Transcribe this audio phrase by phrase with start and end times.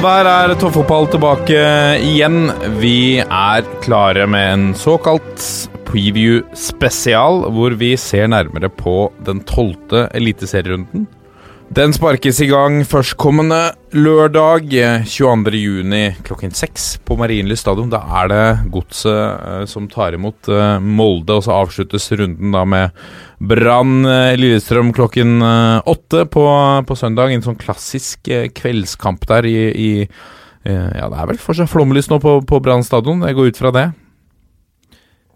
[0.00, 1.58] Og der er toppfotball tilbake
[2.00, 2.46] igjen.
[2.80, 5.44] Vi er klare med en såkalt
[5.84, 11.04] preview spesial, hvor vi ser nærmere på den tolvte eliteserierunden.
[11.70, 15.52] Den sparkes i gang førstkommende lørdag, eh, 22.
[15.54, 17.92] juni klokken 6 på Marienlyst stadion.
[17.92, 22.64] Da er det Godset eh, som tar imot eh, Molde, og så avsluttes runden da
[22.66, 22.90] med
[23.38, 26.44] Brann eh, Lillestrøm klokken eh, åtte på,
[26.90, 27.30] på søndag.
[27.30, 32.10] En sånn klassisk eh, kveldskamp der i, i eh, Ja, det er vel fortsatt flomlys
[32.10, 33.22] nå på, på Brann stadion.
[33.22, 33.92] Jeg går ut fra det.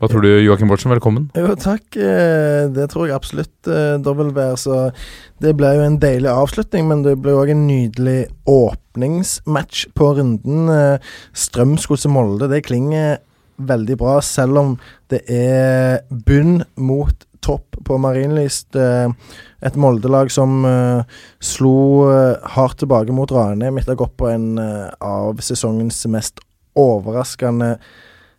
[0.04, 0.90] Hva tror du, Joakim Bortsen?
[0.92, 1.30] Velkommen.
[1.32, 1.96] Jo, takk.
[1.96, 4.58] eh, Det tror jeg absolutt eh, det.
[4.60, 4.92] Så
[5.40, 10.68] det ble jo en deilig avslutning, men det ble òg en nydelig åpningsmatch på runden.
[10.68, 11.00] Eh,
[11.32, 13.16] Strømsgodset Molde, det klinger
[13.56, 14.76] veldig bra, selv om
[15.08, 18.76] det er bunn mot topp på Marienlyst.
[18.76, 21.04] Et Molde-lag som uh,
[21.40, 22.08] slo
[22.56, 26.40] hardt tilbake mot Ranheim etter å ha gått på en uh, av sesongens mest
[26.74, 27.78] overraskende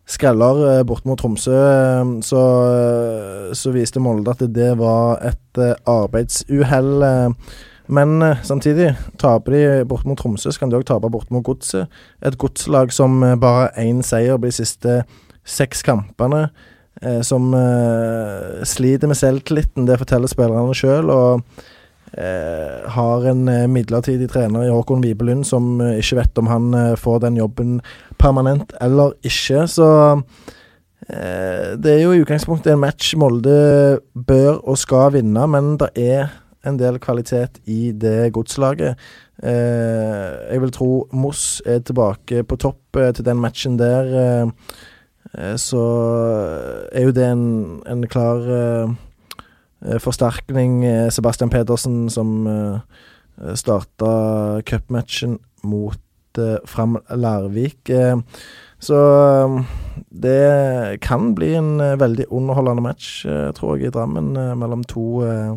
[0.06, 5.62] skreller eh, bort mot Tromsø, eh, så, eh, så viste Molde at det var et
[5.90, 7.34] arbeidsuhell.
[7.86, 11.92] Men samtidig, taper de bort mot Tromsø, så kan de òg tape bort mot Godset.
[12.26, 15.04] Et godslag som bare én seier på de siste
[15.46, 16.48] seks kampene.
[17.28, 17.52] Som
[18.66, 21.12] sliter med selvtilliten, det forteller spillerne sjøl.
[21.14, 21.44] Og
[22.18, 26.94] har en eh, midlertidig trener i Håkon Vibelund som eh, ikke vet om han eh,
[27.00, 27.82] får den jobben
[28.22, 29.66] permanent eller ikke.
[29.68, 29.90] Så
[31.10, 35.92] eh, det er jo i utgangspunktet en match Molde bør og skal vinne, men det
[36.00, 36.32] er
[36.66, 38.96] en del kvalitet i det godslaget.
[39.44, 44.14] Eh, jeg vil tro Moss er tilbake på topp eh, til den matchen der.
[44.22, 44.48] Eh,
[45.36, 45.84] eh, så
[46.92, 48.96] er jo det en, en klar eh, eh,
[50.00, 50.84] forsterkning.
[50.86, 52.80] Eh, Sebastian Pedersen som eh,
[53.56, 56.00] starta cupmatchen mot
[56.38, 57.90] eh, Fram Larvik.
[57.90, 58.18] Eh,
[58.80, 59.62] så eh,
[60.10, 64.84] det kan bli en eh, veldig underholdende match, eh, tror jeg, i Drammen, eh, mellom
[64.84, 65.56] to eh,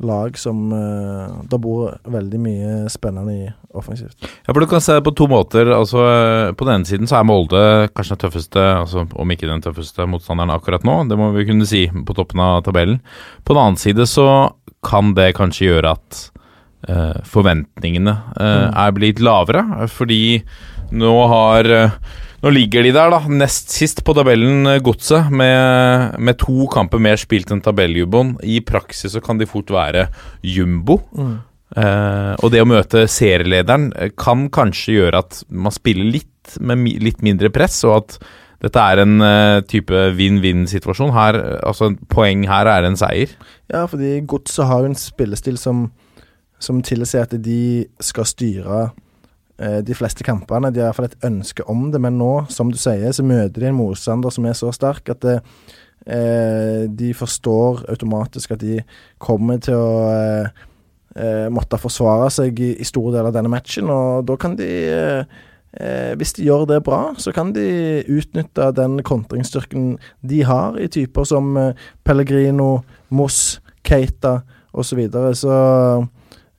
[0.00, 4.14] lag som uh, Det bor veldig mye spennende i offensivt.
[4.46, 5.66] Ja, for Du kan se det på to måter.
[5.74, 7.62] Altså, eh, På den ene siden så er Molde
[7.94, 11.00] kanskje den tøffeste, altså, om ikke den tøffeste motstanderen akkurat nå.
[11.10, 13.00] Det må vi kunne si på toppen av tabellen.
[13.44, 14.28] På den annen side så
[14.86, 16.22] kan det kanskje gjøre at
[16.88, 18.74] uh, forventningene uh, Mm.
[18.86, 19.64] er blitt lavere.
[19.90, 20.42] Fordi
[20.92, 21.90] nå har eh,
[22.38, 27.02] Nå ligger de der, da, nest sist på tabellen, eh, Godset, med, med to kamper
[27.02, 28.36] mer spilt enn tabelljumboen.
[28.46, 30.06] I praksis så kan de fort være
[30.46, 31.00] jumbo.
[31.76, 36.80] Eh, og det å møte serielederen eh, kan kanskje gjøre at man spiller litt med
[36.80, 38.20] mi litt mindre press, og at
[38.62, 41.12] dette er en uh, type vinn-vinn-situasjon.
[41.14, 41.36] Her,
[41.68, 43.34] altså Poeng her er en seier.
[43.70, 45.84] Ja, fordi Godset har en spillestil som,
[46.58, 48.88] som tilsier at de skal styre
[49.58, 50.70] de fleste kampene.
[50.70, 53.72] De har iallfall et ønske om det, men nå, som du sier, så møter de
[53.72, 55.34] en motstander som er så sterk at det,
[56.06, 58.78] eh, de forstår automatisk at de
[59.18, 60.62] kommer til å eh,
[61.18, 64.70] eh, måtte forsvare seg i, i store deler av denne matchen, og da kan de
[64.94, 65.38] eh,
[65.76, 70.88] Eh, hvis de gjør det bra, så kan de utnytte den kontringsstyrken de har, i
[70.88, 71.74] typer som eh,
[72.08, 72.80] Pellegrino,
[73.12, 74.40] Moss, Keita
[74.72, 74.88] osv.
[74.88, 75.34] Så, videre.
[75.36, 76.06] så eh,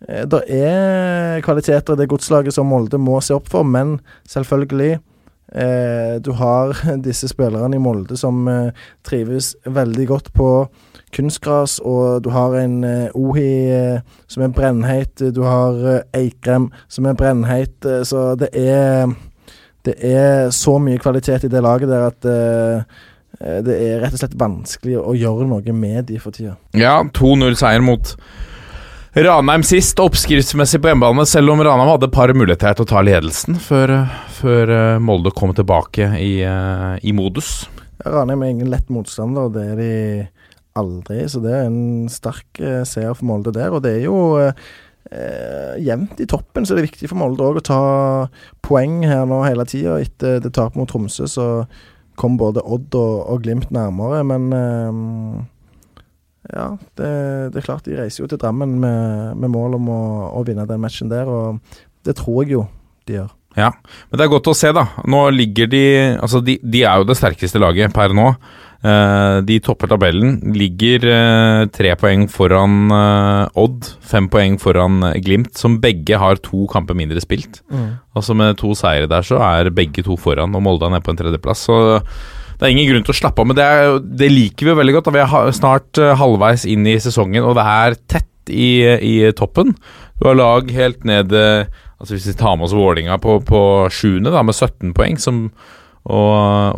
[0.08, 3.98] det er kvaliteter i det godslaget som Molde må se opp for, men
[4.30, 6.72] selvfølgelig eh, Du har
[7.08, 8.72] disse spillerne i Molde som eh,
[9.04, 10.52] trives veldig godt på
[11.16, 16.70] kunstgras, og du har en eh, Ohi eh, som er brennheit, du har eh, Eikrem
[16.88, 19.10] som er brennheit, eh, så det er
[19.88, 22.84] det er så mye kvalitet i det laget der at eh,
[23.40, 26.58] eh, det er rett og slett vanskelig å gjøre noe med de for tida.
[26.78, 28.14] Ja, 2-0-seier mot
[29.20, 33.02] Ranheim sist, oppskriftsmessig på hjemmebane, selv om Ranheim hadde et par muligheter til å ta
[33.04, 37.66] ledelsen før, eh, før eh, Molde kom tilbake i, eh, i modus.
[38.06, 39.90] Ranheim er ingen lett motstander, det er de
[40.80, 43.76] aldri, så det er en sterk seier for Molde der.
[43.76, 47.60] Og det er jo eh, jevnt i toppen, så det er viktig for Molde òg
[47.60, 47.84] å ta
[48.64, 50.00] poeng her nå hele tida.
[50.00, 51.50] Etter det tapet mot Tromsø, så
[52.20, 55.48] kom både Odd og, og Glimt nærmere, men eh,
[56.54, 56.68] ja,
[56.98, 57.10] det,
[57.54, 60.04] det er klart de reiser jo til Drammen med, med mål om å,
[60.40, 61.60] å vinne den matchen der, og
[62.08, 62.64] det tror jeg jo
[63.10, 63.36] de gjør.
[63.58, 63.74] Ja,
[64.10, 64.86] men det er godt å se, da.
[65.10, 65.84] Nå ligger de
[66.20, 68.28] Altså, de, de er jo det sterkeste laget per nå.
[68.80, 70.38] Eh, de topper tabellen.
[70.56, 76.40] Ligger eh, tre poeng foran eh, Odd, fem poeng foran eh, Glimt, som begge har
[76.46, 77.64] to kamper mindre spilt.
[78.16, 81.16] Altså Med to seire der, så er begge to foran, og Molde er nede på
[81.16, 81.66] en tredjeplass.
[81.68, 81.80] Så
[82.60, 83.48] det er ingen grunn til å slappe av.
[83.48, 85.08] Men det, er, det liker vi jo veldig godt.
[85.08, 85.16] Da.
[85.16, 89.72] Vi er snart eh, halvveis inn i sesongen, og det er tett i, i toppen.
[90.20, 91.70] Du har lag helt ned eh,
[92.00, 93.62] Altså Hvis vi tar med oss Vålinga på, på
[93.92, 95.42] sjuende, med 17 poeng, som,
[96.08, 96.30] og,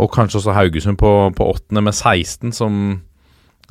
[0.02, 2.84] og kanskje også Haugesund på, på åttende med 16, som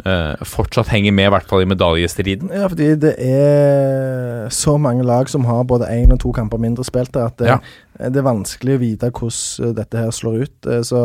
[0.00, 2.48] Uh, fortsatt henger med, i hvert fall i medaljestriden.
[2.56, 6.86] Ja, fordi det er så mange lag som har både én og to kamper mindre
[6.88, 7.58] spilt at det, Ja.
[8.08, 10.70] det er vanskelig å vite hvordan dette her slår ut.
[10.88, 11.02] Så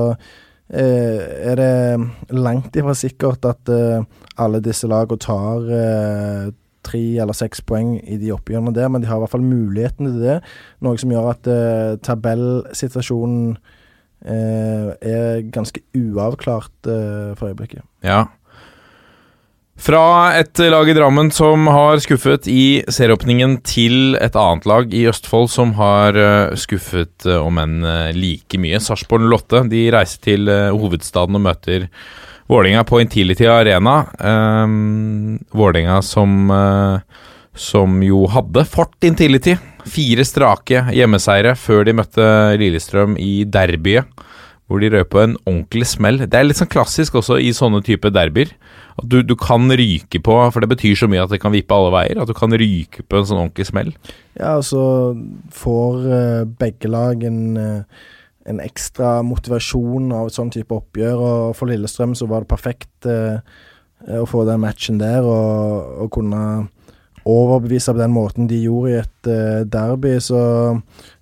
[0.69, 4.05] er det langt ifra sikkert at eh,
[4.41, 6.53] alle disse lagene tar eh,
[6.85, 10.09] tre eller seks poeng i de oppgjørene der, men de har i hvert fall muligheten
[10.09, 10.37] til det.
[10.85, 13.55] Noe som gjør at eh, tabellsituasjonen
[14.25, 17.85] eh, er ganske uavklart eh, for øyeblikket.
[18.05, 18.25] Ja.
[19.75, 25.03] Fra et lag i Drammen som har skuffet i serieåpningen, til et annet lag i
[25.11, 28.79] Østfold som har eh, skuffet, eh, om enn eh, like mye.
[28.79, 31.89] Sarpsborg Lotte de reiser til hovedstaden og møter
[32.47, 34.03] Vålerenga på Intility Arena.
[34.21, 36.51] Um, Vålerenga som,
[37.57, 39.55] som jo hadde Fort Intility.
[39.89, 42.27] Fire strake hjemmeseiere før de møtte
[42.61, 44.05] Lillestrøm i derbyet
[44.65, 46.21] hvor de rød på en ordentlig smell.
[46.25, 48.53] Det er litt sånn klassisk også i sånne type derbyer.
[48.95, 51.75] At du, du kan ryke på, for det betyr så mye at det kan vippe
[51.75, 52.21] alle veier.
[52.21, 53.91] At du kan ryke på en sånn ordentlig smell.
[54.37, 54.83] Ja, og så
[55.55, 58.05] får eh, begge lag en, eh,
[58.47, 61.25] en ekstra motivasjon av et sånn type oppgjør.
[61.27, 63.43] Og for Lillestrøm så var det perfekt eh,
[64.15, 66.45] å få den matchen der og, og kunne
[67.25, 70.15] overbevise på den måten de gjorde i et eh, derby.
[70.23, 70.39] Så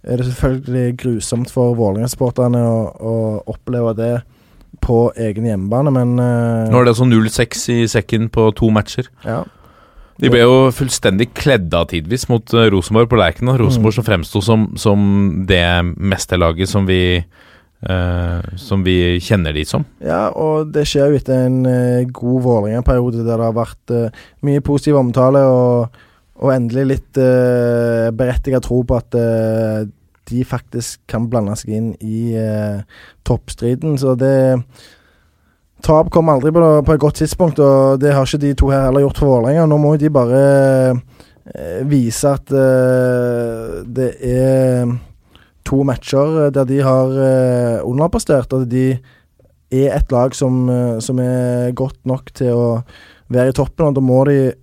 [0.03, 3.15] er det selvfølgelig grusomt for Vålerenga-sporterne å, å
[3.55, 4.13] oppleve det
[4.81, 9.11] på egen hjemmebane, men uh, Nå er det altså 0-6 i sekken på to matcher.
[9.27, 9.43] ja.
[10.21, 13.57] De ble jo fullstendig kledd av tidvis mot eh, Rosenborg på Lerkendal.
[13.59, 15.01] Rosenborg som fremsto som, som
[15.49, 15.65] det
[15.97, 19.87] mesterlaget som vi uh, Som vi kjenner de som.
[20.05, 21.65] Ja, og det skjer jo etter en
[22.13, 23.95] god Vålerenga-periode der det har vært
[24.45, 25.97] mye positiv omtale og,
[26.37, 29.17] og endelig litt uh, berettiget tro på at
[30.29, 32.83] de faktisk kan blande seg inn i eh,
[33.27, 33.97] toppstriden.
[34.01, 34.35] Så det
[35.83, 38.85] Tap kom aldri på, på et godt tidspunkt, og det har ikke de to her
[38.85, 39.65] heller gjort for Vålerenga.
[39.67, 40.43] Nå må de bare
[40.93, 44.93] eh, vise at eh, det er
[45.67, 48.93] to matcher der de har eh, underprestert, At de
[49.73, 52.67] er et lag som, eh, som er godt nok til å
[53.27, 54.53] være i toppen, og da må de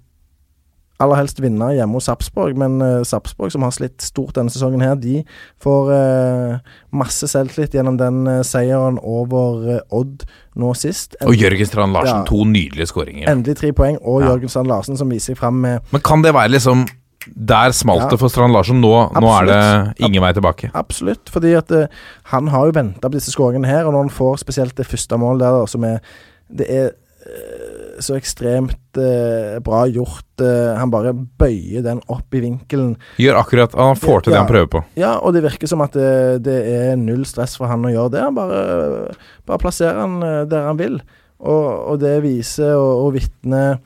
[1.01, 4.85] aller helst vinne hjemme hos Sarpsborg, men uh, Sarpsborg, som har slitt stort denne sesongen
[4.85, 5.23] her, de
[5.63, 10.27] får uh, masse selvtillit gjennom den uh, seieren over Odd
[10.61, 11.17] nå sist.
[11.25, 12.29] Og Jørgen Strand Larsen, Ja.
[12.29, 13.29] to nydelige skåringer.
[13.33, 14.33] Endelig tre poeng, og Ja.
[14.35, 16.87] Jørgen Strand Larsen som viser seg fram med Men kan det være liksom
[17.37, 18.17] Der smalt Ja.
[18.17, 18.81] for Strand Larsen.
[18.81, 20.71] Nå, nå er det ingen vei tilbake.
[20.75, 21.87] Absolutt, fordi at uh,
[22.33, 25.19] han har jo venta på disse skåringene her, og når han får spesielt det første
[25.21, 26.01] målet der, som er
[26.51, 26.91] Det er
[28.05, 30.27] så ekstremt eh, bra gjort.
[30.43, 32.97] eh, han bare bøyer den opp i vinkelen.
[33.21, 34.83] Gjør akkurat Han får til det han prøver på.
[35.01, 38.15] Ja, og det virker som at det, det er null stress for han å gjøre
[38.17, 38.25] det.
[38.25, 38.63] Han bare,
[39.49, 41.01] bare plasserer han eh, der han vil.
[41.41, 43.79] Og, og det viser og, og vitner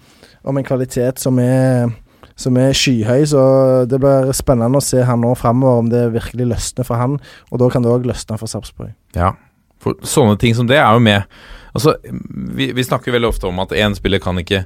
[0.45, 1.93] om en kvalitet som er
[2.35, 3.41] som er skyhøy, så
[3.87, 7.19] det blir spennende å se han nå framover, om det virkelig løsner for han.
[7.55, 8.91] Og da kan det òg løsne for Sarpsborg.
[9.15, 9.37] Ja,
[9.79, 11.29] for sånne ting som det er jo med
[11.75, 11.97] Altså,
[12.55, 14.63] vi, vi snakker veldig ofte om at én spiller kan ikke,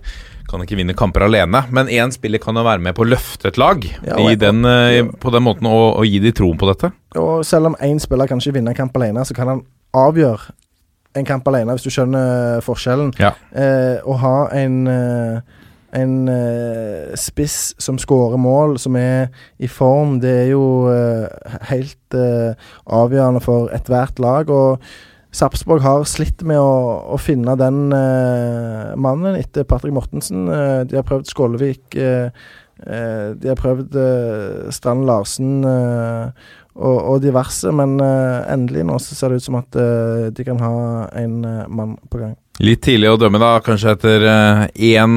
[0.50, 3.48] kan ikke vinne kamper alene, men én spiller kan jo være med på å løfte
[3.48, 6.68] et lag Ja, i den, eh, på den måten og, og gi de troen på
[6.68, 6.92] dette.
[7.16, 9.64] Og selv om én spiller kan ikke vinne en kamp alene, så kan han
[9.96, 10.52] avgjøre
[11.16, 13.14] en kamp alene, hvis du skjønner forskjellen.
[13.18, 13.32] Ja.
[13.56, 15.56] Eh, å ha en eh,
[15.96, 22.16] en eh, spiss som skårer mål, som er i form, det er jo eh, helt
[22.16, 22.52] eh,
[22.84, 24.50] avgjørende for ethvert lag.
[24.52, 24.82] Og
[25.35, 26.73] Sarpsborg har slitt med å,
[27.12, 30.47] å finne den eh, mannen etter Patrick Mortensen.
[30.49, 31.99] Eh, de har prøvd Skålevik.
[32.00, 32.30] eh,
[32.87, 39.16] eh, de har prøvd eh, Strand Larsen eh, og, og diverse, men endelig nå så
[39.18, 39.75] ser det ut som at
[40.30, 40.75] de kan ha
[41.18, 42.37] en mann på gang.
[42.62, 44.26] Litt tidlig å dømme, da, kanskje etter
[44.78, 45.16] én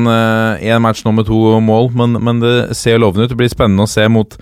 [0.82, 3.36] match nå med to mål, men, men det ser lovende ut.
[3.36, 4.34] Det blir spennende å se mot,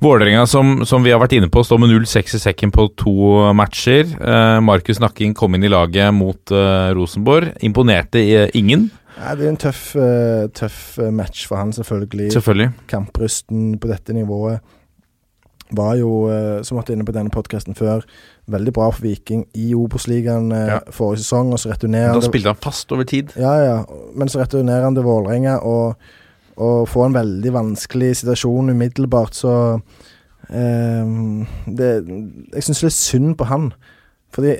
[0.00, 3.14] Vålerenga, som, som vi har vært inne på, står med 0-6 i sekken på to
[3.58, 4.06] matcher.
[4.14, 7.50] Eh, Markus Nakking kom inn i laget mot eh, Rosenborg.
[7.66, 12.28] Imponerte eh, ingen, Ja, det er en tøff, eh, tøff eh, match for han, selvfølgelig.
[12.36, 12.68] selvfølgelig.
[12.92, 14.60] Kamprysten på dette nivået
[15.74, 18.06] var jo, eh, som vi var inne på denne podkasten før,
[18.48, 20.78] veldig bra for Viking i Obos-ligaen Ja.
[20.94, 23.34] forrige sesong, og så returnerer Da spilte han fast over tid.
[23.36, 23.74] Ja, ja.
[24.14, 25.98] Men så returnerer han til Vålerenga og,
[26.58, 29.52] og få en veldig vanskelig situasjon umiddelbart, så
[30.50, 31.90] ehm, det,
[32.54, 33.70] Jeg syns det er synd på han.
[34.34, 34.56] Fordi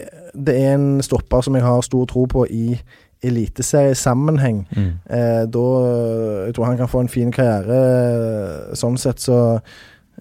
[0.47, 2.78] det er en stopper som jeg har stor tro på i
[3.23, 4.67] eliteseriesammenheng.
[5.11, 5.67] Eh, da
[6.47, 7.78] Jeg tror han kan få en fin karriere
[8.71, 9.59] eh, sånn sett, så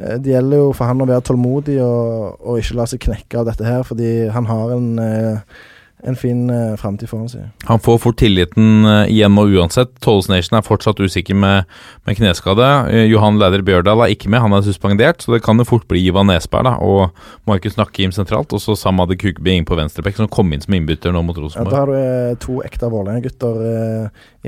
[0.02, 3.40] eh, det gjelder jo for han å være tålmodig og, og ikke la seg knekke
[3.40, 5.62] av dette her, fordi han har en, eh,
[6.06, 7.48] en fin uh, framtid foran seg.
[7.66, 9.96] Han får fort tilliten uh, igjen nå uansett.
[10.04, 11.66] Tolles Nation er fortsatt usikker med,
[12.06, 12.68] med kneskade.
[12.92, 15.26] Uh, Johan Læder Bjørdal er ikke med, han er suspendert.
[15.26, 17.10] Så det kan jo fort bli Ivan Nesberg da, og
[17.50, 18.54] Markus Nakkim sentralt.
[18.54, 21.66] Og så Samad Kukby inn på venstreback, som kom inn som innbytter nå mot Ja,
[21.66, 23.60] da har du eh, to ekte Vålerenga-gutter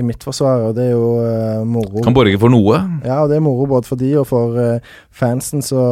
[0.00, 2.02] i forsvar, og det er jo eh, moro.
[2.04, 2.80] Kan borge for noe.
[3.04, 4.80] Ja, og det er moro både for de og for eh,
[5.10, 5.82] fansen, så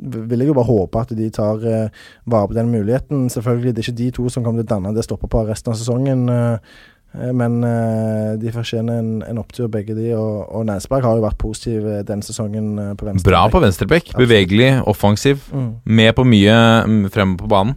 [0.00, 3.28] vil jeg jo bare håpe at de tar eh, vare på den muligheten.
[3.32, 5.78] Selvfølgelig, det er ikke de to som kommer til å danne det stopperparet resten av
[5.80, 6.28] sesongen.
[6.32, 6.78] eh,
[7.14, 10.12] eh, men eh, de fortjener en, en opptur, begge de.
[10.16, 13.28] Og, og Næsberg har jo vært positiv den denne sesongen eh, på venstre.
[13.30, 14.14] Bra på venstrebekk.
[14.18, 15.44] Bevegelig, offensiv.
[15.52, 15.74] Mm.
[15.84, 17.76] Med på mye mm, fremme på banen.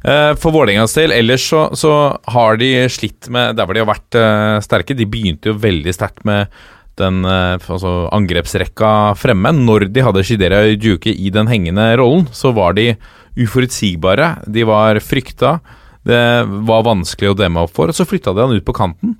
[0.00, 1.94] Eh, For Vålerengas del ellers så, så
[2.32, 4.96] har de slitt med der hvor de har vært eh, sterke.
[4.96, 6.48] De begynte jo veldig sterkt med
[7.00, 9.52] den eh, altså angrepsrekka fremme.
[9.56, 12.92] Når de hadde Shidera Juke i den hengende rollen, så var de
[13.40, 14.34] uforutsigbare.
[14.50, 15.58] De var frykta.
[16.06, 16.22] Det
[16.68, 17.90] var vanskelig å demme opp for.
[17.90, 19.16] Og så flytta de han ut på kanten.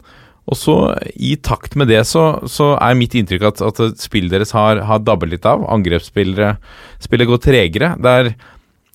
[0.50, 0.76] Og så,
[1.14, 5.02] i takt med det, så, så er mitt inntrykk at, at spillet deres har, har
[5.04, 5.62] dabbet litt av.
[5.70, 6.56] Angrepsspillere
[7.02, 7.92] spiller går tregere.
[8.00, 8.32] Det er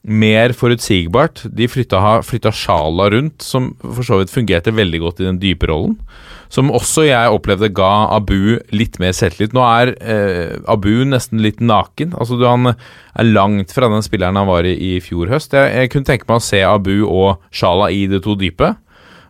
[0.06, 1.44] mer forutsigbart.
[1.50, 5.70] De flytta, flytta Sjala rundt, som for så vidt fungerte veldig godt i den dype
[5.72, 5.98] rollen.
[6.54, 9.56] Som også jeg opplevde ga Abu litt mer selvtillit.
[9.58, 12.14] Nå er eh, Abu nesten litt naken.
[12.14, 15.56] Altså Han er langt fra den spilleren han var i i fjor høst.
[15.58, 18.76] Jeg, jeg kunne tenke meg å se Abu og Sjala i det to dype.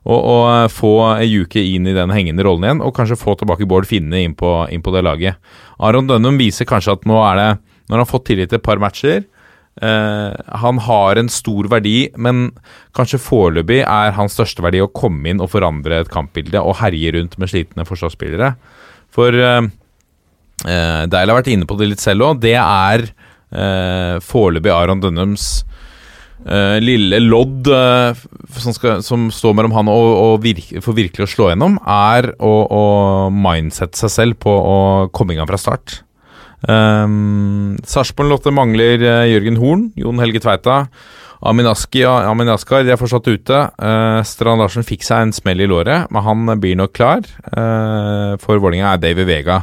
[0.06, 3.66] Og, og eh, få Juke inn i den hengende rollen igjen, og kanskje få tilbake
[3.70, 5.40] Bård Finne inn på, inn på det laget.
[5.80, 7.48] Aron Dønnum viser kanskje at nå er det
[7.86, 9.26] Når han har fått tillit til et par matcher
[9.82, 12.46] Han har en stor verdi, men
[12.96, 17.12] kanskje foreløpig er hans største verdi å komme inn og forandre et kampbilde og herje
[17.18, 18.54] rundt med slitne forsvarsspillere.
[19.16, 19.62] For eh,
[20.68, 22.42] eh, Deil har vært inne på det litt selv òg.
[22.44, 25.50] Det er eh, foreløpig Aron Dunhams
[26.46, 28.24] eh, lille lodd eh,
[28.56, 32.32] som, skal, som står mellom han og, og virke, for virkelig å slå gjennom, er
[32.40, 32.84] å, å
[33.34, 34.80] mindsette seg selv på å
[35.16, 36.02] komme i gang fra start.
[36.66, 40.86] Um, Sarpsborg Lotte mangler eh, Jørgen Horn, Jon Helge Tveita.
[41.46, 43.60] Amin, Aski, Amin Askar de er fortsatt ute.
[43.78, 47.28] Uh, Strand Larsen fikk seg en smell i låret, men han blir nok klar.
[47.52, 49.62] Uh, for Vålinga er Davy Vega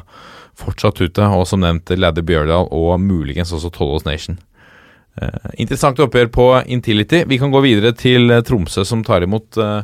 [0.62, 4.38] fortsatt ute, og som nevnt Ladder Bjørdal og muligens også Tollås Nation.
[5.18, 7.24] Uh, interessant oppgjør på Intility.
[7.26, 9.82] Vi kan gå videre til Tromsø, som tar imot eh,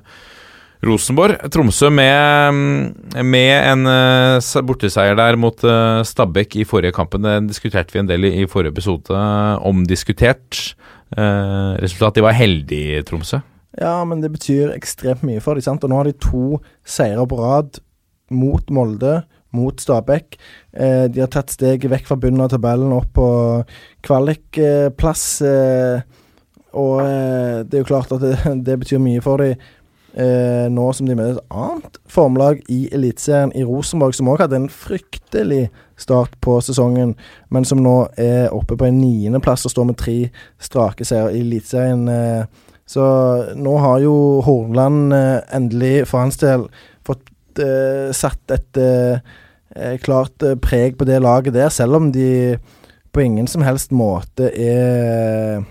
[0.87, 1.41] Rosenborg.
[1.51, 2.95] Tromsø med,
[3.27, 7.25] med en eh, borteseier der mot eh, Stabæk i forrige kampen.
[7.27, 9.23] Det diskuterte vi en del i, forrige episode.
[9.67, 10.77] Omdiskutert.
[11.17, 12.15] Eh, resultat.
[12.15, 13.41] De var heldige, Tromsø.
[13.79, 15.67] Ja, men det betyr ekstremt mye for dem.
[15.67, 15.83] sant?
[15.83, 17.81] Og nå har de to seire på rad
[18.31, 19.23] mot Molde,
[19.55, 20.37] mot Stabæk.
[20.75, 23.29] De har tatt steget vekk fra bunnen av tabellen opp på
[24.05, 25.25] kvalikplass.
[26.77, 28.35] Og det er jo klart at det,
[28.67, 29.57] det betyr mye for dem.
[30.19, 34.59] Eh, nå som de møter et annet formlag i Eliteserien i Rosenborg, som òg hadde
[34.59, 35.69] en fryktelig
[36.01, 37.13] start på sesongen,
[37.55, 40.17] men som nå er oppe på en niendeplass og står med tre
[40.59, 42.03] strake seire i Eliteserien.
[42.11, 43.05] Eh, så
[43.55, 46.67] nå har jo Hornland eh, endelig for hans del
[47.07, 49.23] fått eh, satt et eh,
[49.77, 52.59] eh, klart preg på det laget der, selv om de
[53.15, 55.63] på ingen som helst måte er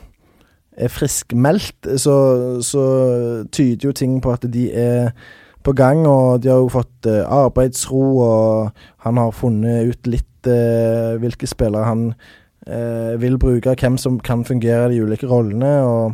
[0.78, 2.16] er friskmeldt, så,
[2.62, 2.86] så
[3.52, 5.12] tyder jo ting på at de er
[5.68, 10.48] på gang, og de har jo fått eh, arbeidsro, og han har funnet ut litt
[10.48, 12.04] eh, hvilke spillere han
[12.68, 16.14] eh, vil bruke, hvem som kan fungere i de ulike rollene, og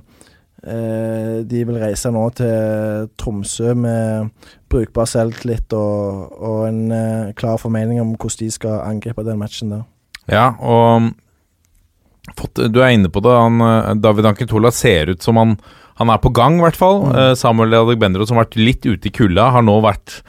[0.63, 4.31] eh, de vil reise nå til Tromsø med
[4.73, 9.75] brukbar selvtillit og, og en eh, klar formening om hvordan de skal angripe den matchen
[9.75, 9.83] der.
[10.31, 11.11] Ja, og
[12.39, 13.33] fått, du er inne på det.
[13.35, 15.57] Han, eh, David Ankentola ser ut som han,
[15.99, 17.03] han er på gang, i hvert fall.
[17.09, 17.17] Mm.
[17.19, 20.21] Eh, Samuel Adegbenro, som har vært litt ute i kulda, har nå vært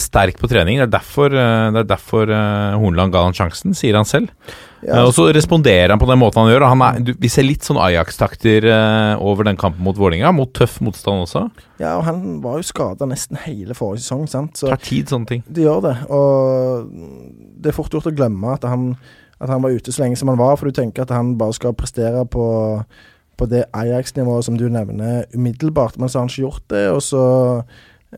[0.00, 0.78] sterk på trening.
[0.80, 4.32] Det er derfor, eh, det er derfor eh, Hornland ga han sjansen, sier han selv.
[4.82, 6.64] Ja, Eh, og så responderer han på den måten han gjør.
[6.68, 10.76] Han er, vi ser litt sånn Ajax-takter eh, over den kampen mot Vålinga mot tøff
[10.84, 11.42] motstand også.
[11.80, 14.60] ja, og han var jo skada nesten hele forrige sesong, sant.
[14.60, 15.42] Så Tar tid, sånne ting.
[15.48, 15.94] det gjør det.
[16.12, 16.90] Og
[17.58, 18.92] det er fort gjort å glemme at han,
[19.40, 21.56] at han var ute så lenge som han var, for du tenker at han bare
[21.56, 22.46] skal prestere på,
[23.36, 25.98] på det Ajax-nivået som du nevner, umiddelbart.
[25.98, 27.26] Men så har han ikke gjort det, og så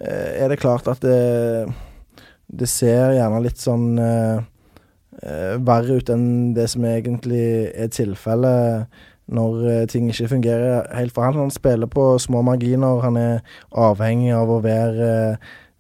[0.01, 1.67] eh, er det klart at det,
[2.47, 4.41] det ser gjerne litt sånn eh,
[5.23, 7.45] eh, verre ut enn det som egentlig
[7.75, 11.37] er tilfellet når ting ikke fungerer helt for han.
[11.37, 13.03] Han spiller på små marginer.
[13.05, 13.43] Han er
[13.77, 15.11] avhengig av å være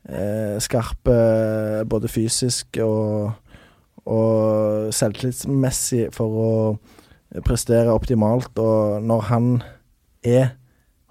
[0.04, 1.08] eh, skarp
[1.88, 3.30] både fysisk og,
[4.08, 8.50] og selvtillitsmessig for å prestere optimalt.
[8.58, 9.52] Og når han
[10.24, 10.54] er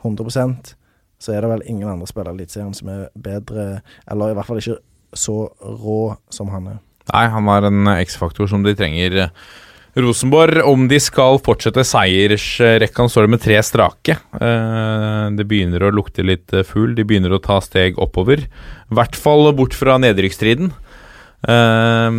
[0.03, 0.73] 100%
[1.21, 4.49] så er det vel ingen andre spillere i Eliteserien som er bedre, eller i hvert
[4.49, 4.77] fall ikke
[5.17, 6.01] så rå
[6.33, 6.83] som han er.
[7.13, 9.31] Nei, han er en X-faktor som de trenger.
[9.97, 14.17] Rosenborg, om de skal fortsette seiersrekka, står det med tre strake.
[14.37, 16.93] Eh, Det begynner å lukte litt eh, fugl.
[16.93, 18.45] De begynner å ta steg oppover.
[18.45, 20.69] I hvert fall bort fra nedrykksstriden.
[21.45, 22.11] Eh,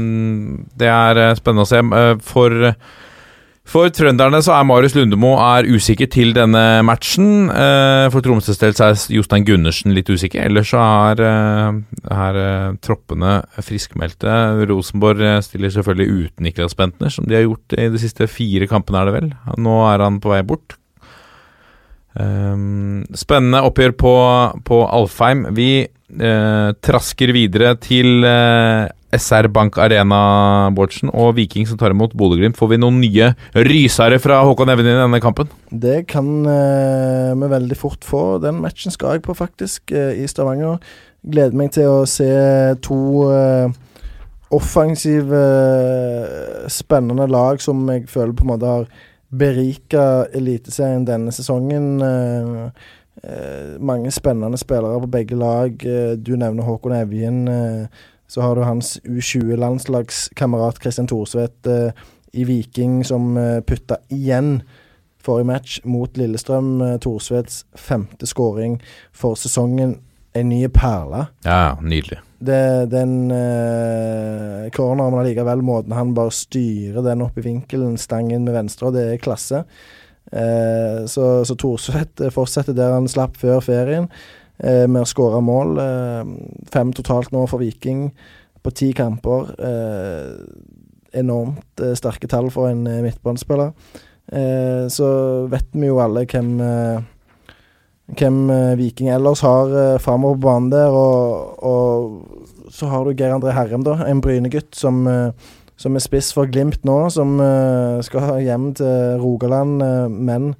[0.78, 1.82] Det er eh, spennende å se.
[1.82, 2.72] Eh, For
[3.68, 7.50] for trønderne så er Marius Lundemo er usikker til denne matchen.
[7.52, 10.40] Eh, for Tromsøs del er Jostein Gundersen litt usikker.
[10.48, 11.20] Ellers så er,
[12.08, 12.38] er
[12.80, 14.38] troppene friskmeldte.
[14.70, 19.02] Rosenborg stiller selvfølgelig uten Niklas Bentner, som de har gjort i de siste fire kampene,
[19.02, 19.30] er det vel.
[19.60, 20.78] Nå er han på vei bort.
[22.16, 24.14] Um, spennende oppgjør på,
[24.64, 25.44] på Alfheim.
[25.52, 28.25] Vi trasker videre til
[29.14, 32.58] SR Bank Arena, Bårdsen, og Viking som tar imot Bodø-Glimt.
[32.58, 35.48] Får vi noen nye rysere fra Håkon Evjen i denne kampen?
[35.70, 38.22] Det kan eh, vi veldig fort få.
[38.44, 40.76] Den matchen skal jeg på, faktisk, eh, i Stavanger.
[41.24, 42.28] Gleder meg til å se
[42.84, 42.98] to
[43.32, 43.72] eh,
[44.54, 48.86] offensive, eh, spennende lag som jeg føler på en måte har
[49.28, 50.04] berika
[50.36, 51.96] Eliteserien denne sesongen.
[52.04, 52.92] Eh,
[53.24, 55.80] eh, mange spennende spillere på begge lag.
[56.20, 57.42] Du nevner Håkon Evjen.
[57.48, 64.59] Eh, så har du hans U20-landslagskamerat Christian Thorsvedt eh, i Viking, som eh, putta igjen
[65.24, 66.81] forrige match mot Lillestrøm.
[66.81, 68.79] Eh, Thorsvedts femte skåring
[69.12, 69.98] for sesongen.
[70.37, 71.24] En ny perle.
[71.44, 72.20] Ja, nydelig.
[72.38, 78.44] Det, den eh, corneren, men allikevel måten han bare styrer den opp i vinkelen, stangen
[78.44, 79.64] med venstre, og det er klasse.
[80.31, 84.07] Eh, så, så Thorsvedt fortsetter der han slapp før ferien,
[84.59, 85.79] med å skåre mål.
[85.83, 86.33] Eh,
[86.73, 88.09] fem totalt nå for Viking
[88.62, 89.53] på ti kamper.
[89.59, 93.73] Eh, enormt eh, sterke tall for en eh, midtbanespiller.
[94.33, 95.12] Eh, så
[95.49, 97.07] vet vi jo alle hvem eh,
[98.16, 100.92] hvem eh, Viking ellers har eh, framover på banen der.
[100.97, 103.99] Og, og så har du Geir André Herrem, da.
[104.09, 105.33] En Bryne-gutt som, eh,
[105.77, 106.99] som er spiss for Glimt nå.
[107.14, 110.55] Som eh, skal hjem til Rogaland, eh, men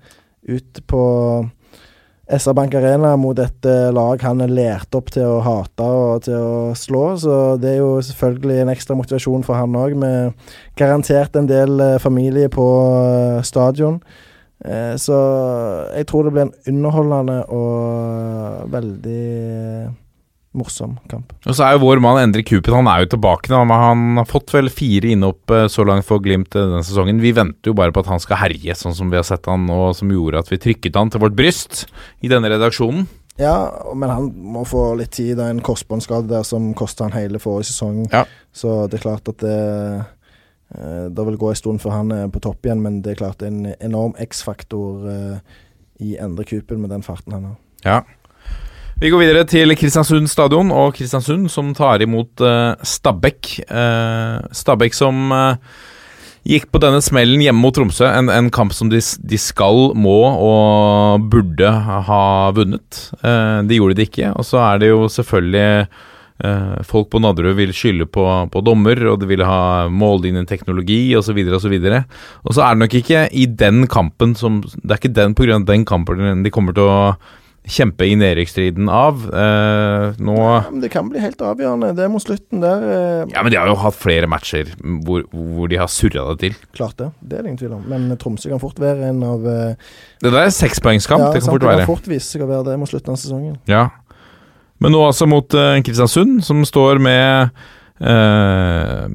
[0.49, 1.05] ut på
[2.29, 6.25] SR Bank Arena mot et eh, lag han er lært opp til å hate og
[6.27, 7.05] til å slå.
[7.21, 10.35] Så det er jo selvfølgelig en ekstra motivasjon for han òg, med
[10.77, 12.67] garantert en del eh, familie på
[13.01, 14.03] eh, stadion.
[14.59, 15.15] Så
[15.95, 19.29] jeg tror det blir en underholdende og veldig
[20.59, 21.33] morsom kamp.
[21.47, 24.29] Og så er jo vår mann Endre Cupid Han er jo tilbake men Han har
[24.29, 27.23] fått vel fire innhopp eh, så langt for Glimt eh, denne sesongen.
[27.23, 29.67] Vi venter jo bare på at han skal herje, sånn som vi har sett han,
[29.69, 31.87] nå, som gjorde at vi trykket han til vårt bryst
[32.25, 33.07] i denne redaksjonen.
[33.39, 33.55] Ja,
[33.95, 35.37] men han må få litt tid.
[35.39, 38.03] Det er en korsbåndskade der som kosta han hele forrige sesong.
[38.11, 38.25] Ja.
[38.51, 39.59] Så det er klart at det
[40.75, 43.23] eh, Det vil gå en stund før han er på topp igjen, men det er
[43.23, 45.07] klart det er en enorm X-faktor
[45.99, 47.57] i Endre Kupen med den farten han har.
[47.85, 48.03] Ja.
[48.99, 53.61] Vi går videre til Kristiansund stadion og Kristiansund som tar imot uh, Stabæk.
[53.71, 55.55] Uh, Stabæk som uh,
[56.43, 58.09] gikk på denne smellen hjemme mot Tromsø.
[58.11, 61.71] En, en kamp som de, de skal, må og burde
[62.11, 62.25] ha
[62.59, 63.05] vunnet.
[63.23, 64.35] de gjorde det ikke.
[64.35, 65.87] Og så er det jo selvfølgelig
[66.87, 68.23] Folk på Nadderud vil skylde på,
[68.55, 71.35] på dommer, og de vil ha mållinjen teknologi osv.
[71.35, 72.05] videre
[72.47, 75.59] Og så er det nok ikke i den kampen som Det er ikke den pga.
[75.59, 77.01] den kampen de kommer til å
[77.69, 79.23] kjempe i nedrykksstriden av.
[79.29, 81.91] Eh, nå Ja, men det kan bli helt avgjørende.
[81.99, 82.83] Det er mot slutten der.
[82.89, 84.71] Eh, Ja, men de har jo hatt flere matcher
[85.05, 86.59] hvor, hvor de har surra det til.
[86.75, 87.11] Klart det.
[87.21, 87.85] Det er det ingen tvil om.
[87.89, 89.75] Men Tromsø kan fort være en av eh,
[90.25, 92.65] Det der er sekspoengskamp, det kan sant, fort det kan fort vise seg å være
[92.73, 93.59] det mot slutten av sesongen.
[93.69, 93.89] Ja.
[94.81, 97.51] Men nå altså mot eh, Kristiansund, som står med
[98.01, 99.09] eh,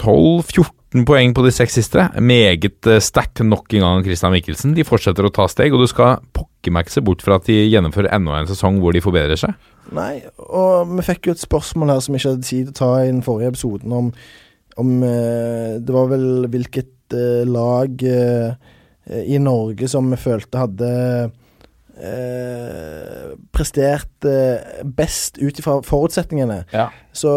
[0.00, 2.06] 12-14 poeng på de seks siste.
[2.24, 4.74] Meget eh, sterkt nok en gang Christian Mikkelsen.
[4.76, 7.54] De fortsetter å ta steg, og du skal pokker ikke se bort fra at de
[7.70, 9.54] gjennomfører enda en sesong hvor de forbedrer seg.
[9.94, 12.78] Nei, og vi fikk jo et spørsmål her som vi ikke hadde tid til å
[12.80, 14.10] ta i den forrige episoden, om,
[14.82, 18.56] om eh, Det var vel hvilket eh, lag eh,
[19.22, 20.90] i Norge som vi følte hadde
[21.94, 26.64] eh, prestert eh, best ut ifra forutsetningene.
[26.74, 26.88] Ja.
[27.14, 27.30] Så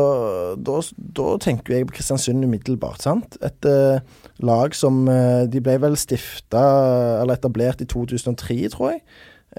[0.57, 3.05] da, da tenker jeg på Kristiansund umiddelbart.
[3.05, 3.37] sant?
[3.45, 4.01] Et eh,
[4.45, 6.63] lag som eh, De ble vel stifta
[7.21, 9.03] eller etablert i 2003, tror jeg.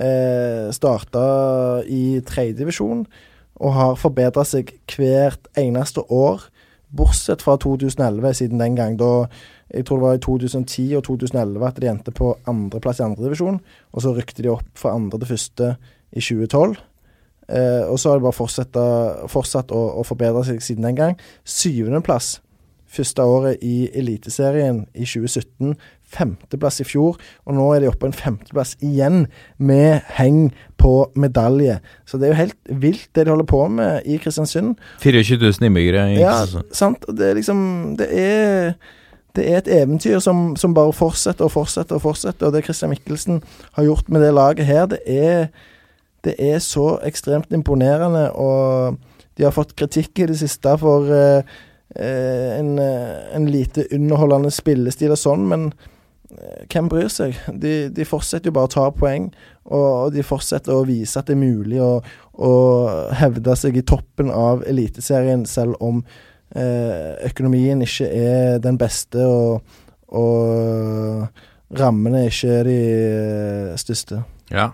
[0.01, 1.23] Eh, starta
[1.90, 3.05] i tredjedivisjon
[3.61, 6.47] og har forbedra seg hvert eneste år.
[6.97, 8.97] Bortsett fra 2011, siden den gang.
[8.99, 9.29] Da
[9.71, 13.61] jeg tror det var i 2010 og 2011 at de endte på andreplass i andredivisjon.
[13.93, 15.75] Og så rykte de opp fra andre til første
[16.11, 16.79] i 2012.
[17.51, 18.79] Eh, og så har de bare fortsatt,
[19.31, 21.19] fortsatt å, å forbedre seg siden den gang.
[21.45, 22.38] Syvendeplass
[22.90, 25.74] første året i Eliteserien i 2017.
[26.11, 29.29] Femteplass i fjor, og nå er de oppe på en femteplass igjen,
[29.62, 30.48] med heng
[30.81, 31.79] på medalje.
[32.03, 34.74] Så det er jo helt vilt det de holder på med i Kristiansund.
[35.05, 36.09] 24 000 innbyggere.
[36.11, 36.40] i Ja,
[36.74, 37.07] sant.
[37.07, 38.74] Det er liksom Det er
[39.37, 42.48] det er et eventyr som, som bare fortsetter og fortsetter og fortsetter.
[42.48, 43.42] Og det Christian Mikkelsen
[43.76, 45.46] har gjort med det laget her, det er,
[46.24, 48.33] det er så ekstremt imponerende.
[48.33, 48.98] Og
[49.38, 51.59] de har fått kritikk i det siste for eh,
[51.96, 55.66] en, eh, en lite underholdende spillestil og sånn, men
[56.31, 57.38] eh, hvem bryr seg?
[57.50, 59.31] De, de fortsetter jo bare å ta poeng,
[59.70, 61.92] og, de fortsetter å vise at det er mulig å,
[62.38, 62.55] å
[63.18, 66.03] hevde seg i toppen av Eliteserien, selv om
[66.55, 69.62] eh, økonomien ikke er den beste, og,
[70.14, 71.26] og
[71.79, 74.22] rammene ikke er de eh, største.
[74.50, 74.72] Ja.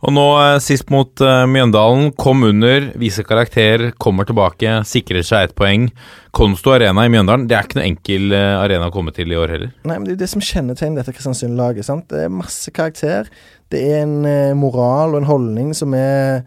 [0.00, 2.10] Og nå eh, sist mot uh, Mjøndalen.
[2.20, 5.90] Kom under, viser karakter, kommer tilbake, sikrer seg ett poeng.
[6.36, 9.38] Konsto Arena i Mjøndalen, det er ikke noe enkel uh, arena å komme til i
[9.38, 9.74] år heller.
[9.84, 11.92] Nei, men Det er jo det som kjennetegner dette Kristiansund-laget.
[12.08, 13.28] Det er masse karakter.
[13.70, 16.44] Det er en uh, moral og en holdning som er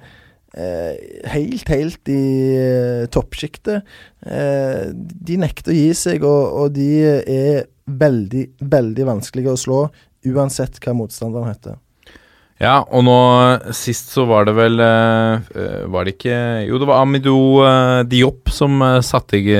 [0.53, 3.87] helt, helt i toppsjiktet.
[4.21, 9.79] De nekter å gi seg, og, og de er veldig, veldig vanskelige å slå,
[10.29, 11.79] uansett hva motstanderen heter.
[12.61, 13.17] Ja, og nå
[13.75, 16.35] sist så var det vel eh, eh, Var det ikke
[16.67, 19.55] Jo, det var Amidou eh, Diop som satte i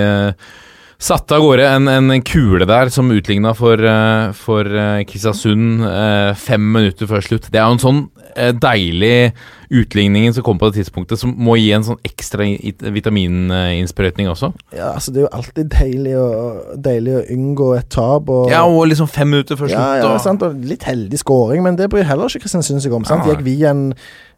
[1.01, 6.33] Satte av gårde en, en kule der som utligna for, eh, for eh, Kristiansund eh,
[6.39, 7.49] fem minutter før slutt.
[7.51, 8.03] Det er jo en sånn
[8.33, 9.33] deilig
[9.69, 12.47] utligningen som kom på det tidspunktet, som må gi en sånn ekstra
[12.95, 14.49] vitamininnsprøytning også.
[14.73, 16.25] Ja, altså Det er jo alltid deilig å,
[16.81, 18.29] deilig å unngå et tap.
[18.33, 19.77] Og, Ja, og liksom fem minutter før slutt.
[19.77, 22.93] Ja, ja, og- sant, og litt heldig scoring, men det bryr heller ikke Kristiansund seg
[22.93, 23.05] om.
[23.05, 23.25] Sant?
[23.29, 23.93] Gikk vi en,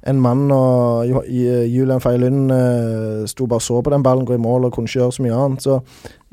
[0.05, 4.41] en mann, og Julian Feilund Lund eh, sto bare så på den ballen gå i
[4.41, 5.65] mål og kunne ikke gjøre så mye annet.
[5.65, 5.79] Så,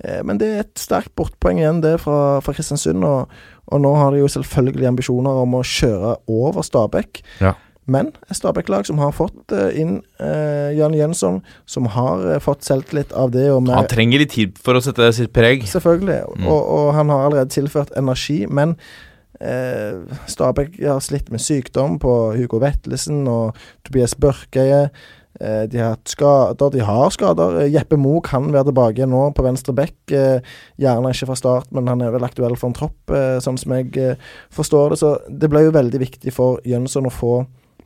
[0.05, 3.05] eh, men det er et sterkt bortpoeng igjen, det, fra, fra Kristiansund.
[3.09, 3.33] Og,
[3.73, 7.23] og nå har de jo selvfølgelig ambisjoner om å kjøre over Stabæk.
[7.41, 7.57] Ja.
[7.91, 12.63] Men et Stabæk-lag som har fått eh, inn eh, Jan Jønsson, som har eh, fått
[12.67, 15.67] selvtillit av det mer Han trenger litt tid for å sette sitt preg.
[15.71, 16.21] Selvfølgelig.
[16.39, 16.47] Mm.
[16.47, 18.77] Og, og han har allerede tilført energi, men
[19.43, 24.89] eh, Stabæk har slitt med sykdom på Hugo Vetlesen og Tobias Børkeie.
[25.41, 26.71] Eh, de har hatt skader.
[26.71, 27.61] De har skader.
[27.63, 29.97] Eh, Jeppe Mo kan være tilbake nå på venstre bekk.
[30.13, 33.59] Eh, gjerne ikke fra start, men han er vel aktuell for en tropp, eh, sånn
[33.59, 35.01] som jeg eh, forstår det.
[35.01, 37.35] Så det ble jo veldig viktig for Jønsson å få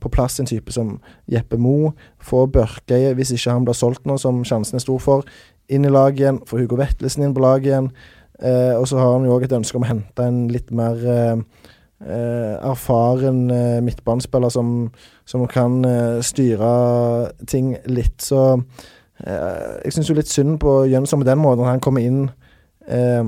[0.00, 0.98] på plass en type som
[1.30, 1.94] Jeppe Mo.
[2.20, 5.24] Få Børkeie, hvis ikke han blir solgt nå, som sjansen er stor for,
[5.72, 6.42] inn i laget igjen.
[6.46, 7.90] Få Hugo Vetlesen inn på laget igjen.
[8.42, 11.00] Eh, og så har han jo òg et ønske om å hente en litt mer
[11.08, 11.38] eh,
[12.04, 13.46] eh, erfaren
[13.84, 14.90] midtbanespiller som,
[15.24, 15.80] som kan
[16.24, 16.72] styre
[17.48, 18.20] ting litt.
[18.20, 18.60] Så
[19.16, 21.64] jeg syns jo litt synd på Jønsson på den måten.
[21.64, 22.26] Han kommer inn
[22.84, 23.24] eh,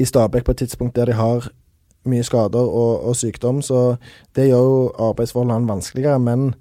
[0.00, 1.50] i Stabæk på et tidspunkt der de har
[2.08, 3.98] mye skader og, og sykdom, så
[4.36, 4.78] det gjør jo
[5.10, 6.16] arbeidsforholdene vanskeligere.
[6.24, 6.54] Men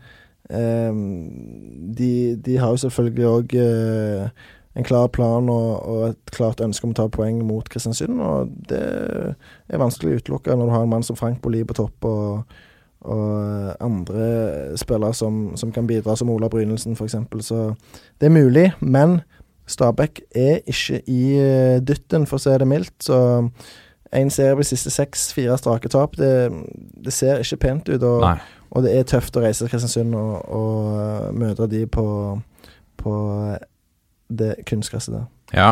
[0.51, 0.91] eh,
[1.95, 3.55] de, de har jo selvfølgelig òg
[4.77, 8.19] en klar plan og, og et klart ønske om å ta poeng mot Kristiansund.
[8.21, 11.77] Og det er vanskelig å utelukke når du har en mann som Frank Bolli på
[11.79, 12.53] topp og,
[13.09, 14.29] og andre
[14.79, 17.17] spillere som, som kan bidra, som Ola Brynildsen f.eks.
[17.47, 17.65] Så
[18.21, 19.21] det er mulig, men
[19.69, 22.95] Stabæk er ikke i eh, dytten, for å si det mildt.
[23.05, 23.17] Så
[24.15, 26.49] én serie på de siste seks, fire strake tap, det,
[27.05, 28.01] det ser ikke pent ut.
[28.01, 28.25] Og,
[28.69, 32.07] og det er tøft å reise til Kristiansund og, og eh, møte de på,
[33.01, 33.13] på
[34.29, 35.29] det kunstgresset der.
[35.55, 35.69] Ja.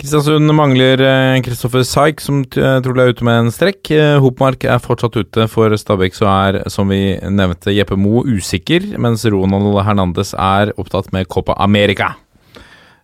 [0.00, 3.90] Kristiansund mangler eh, Kristoffer Saik, som eh, trolig er ute med en strekk.
[3.92, 5.44] Eh, Hopmark er fortsatt ute.
[5.52, 11.12] For Stabæk så er, som vi nevnte, Jeppe Mo usikker, mens Ronald Hernandez er opptatt
[11.12, 12.14] med Copa America.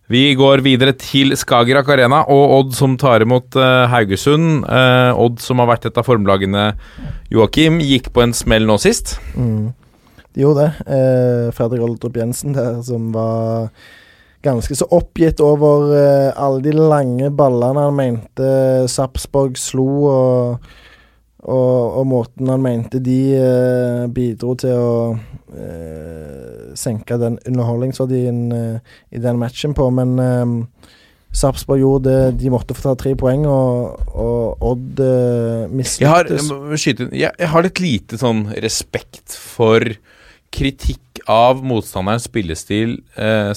[0.09, 4.63] Vi går videre til Skagerrak Arena og Odd som tar imot eh, Haugesund.
[4.63, 6.71] Eh, Odd som har vært et av formlagene,
[7.29, 9.17] Joakim, gikk på en smell nå sist.
[9.35, 9.75] Mm.
[10.31, 10.87] De gjorde det.
[10.97, 13.67] Eh, Fredrik Oldrup Jensen der, som var
[14.45, 18.51] ganske så oppgitt over uh, alle de lange ballene han mente
[18.91, 20.69] Sarpsborg slo, og,
[21.47, 28.95] og, og måten han mente de uh, bidro til å uh, senke den underholdningsverdien eh,
[29.15, 29.89] i den matchen på.
[29.93, 30.45] Men eh,
[31.37, 36.85] Sarpsborg gjorde det de måtte få ta tre poeng, og, og Odd eh, har, mislyktes.
[36.87, 39.83] jeg jeg, jeg har litt lite sånn respekt for
[40.53, 43.51] kritikk av motstanderens spillestil eh,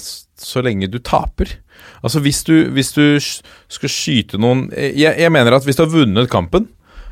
[0.45, 1.57] så lenge du taper.
[2.01, 5.85] Altså hvis du, hvis du skal skyte noen eh, jeg, jeg mener at hvis du
[5.85, 6.67] har vunnet kampen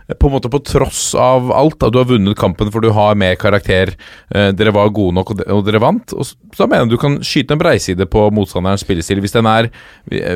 [0.08, 2.92] eh, på en måte på tross av alt, at du har vunnet kampen for du
[2.96, 3.94] har mer karakter,
[4.34, 7.02] eh, dere var gode nok og, og dere vant, og så, så mener jeg du
[7.02, 9.72] kan skyte en breiside på motstanderens spillestil hvis den er,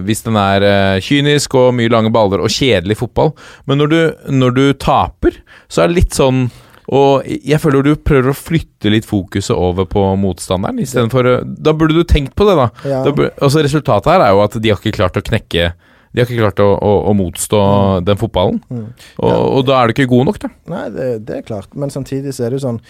[0.06, 3.36] hvis den er eh, kynisk og mye lange baller og kjedelig fotball.
[3.70, 4.02] Men når du,
[4.44, 6.48] når du taper, så er det litt sånn
[6.92, 11.30] og jeg føler du prøver å flytte litt fokuset over på motstanderen istedenfor
[11.64, 12.68] Da burde du tenkt på det, da.
[12.84, 13.00] Ja.
[13.08, 16.28] da altså Resultatet her er jo at de har ikke klart å knekke De har
[16.28, 17.62] ikke klart å, å, å motstå
[18.06, 18.60] den fotballen.
[18.70, 18.92] Mm.
[19.24, 20.52] Og, og da er du ikke god nok, da.
[20.70, 21.72] Nei, det, det er klart.
[21.74, 22.84] Men samtidig så er det jo sånn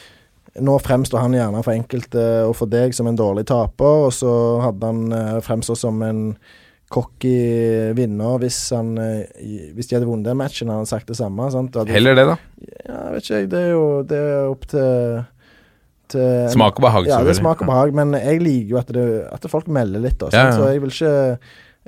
[0.64, 4.34] Nå fremstår han gjerne for enkelte og for deg som en dårlig taper, og så
[4.62, 6.28] hadde han eh, fremstått som en
[6.94, 7.34] cocky
[7.98, 10.70] vinner hvis, han, eh, hvis de hadde vunnet den matchen.
[10.70, 11.50] Han hadde sagt det samme.
[11.54, 11.74] Sant?
[11.80, 12.36] Hadde- Heller det, da.
[12.88, 13.50] Ja, vet ikke jeg.
[13.54, 15.24] Det er jo det er opp til,
[16.14, 17.42] til Smak og behag, Ja, det er selvfølgelig.
[17.42, 20.20] smak og behag, men jeg liker jo at, det, at folk melder litt.
[20.22, 20.58] også, Ja, ja.
[20.58, 21.38] Så jeg vil, ikke,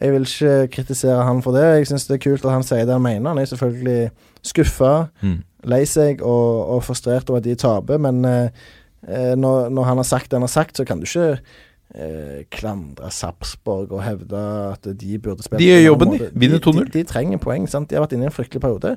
[0.01, 1.65] jeg vil ikke kritisere han for det.
[1.77, 3.29] Jeg syns det er kult at han sier det han mener.
[3.29, 4.09] Han er selvfølgelig
[4.45, 5.37] skuffa, Mm.
[5.65, 8.49] lei seg og, og frustrert over at de taper, men eh,
[9.07, 11.39] eh, når, når han har sagt det han har sagt, så kan du ikke
[11.95, 14.41] eh, klandre Sarpsborg og hevde
[14.73, 16.29] at de burde spille De gjør jobben, de.
[16.36, 16.81] Vinner 2-0.
[16.84, 17.67] de, de trenger poeng.
[17.71, 17.89] sant?
[17.89, 18.95] De har vært inne i en fryktelig periode.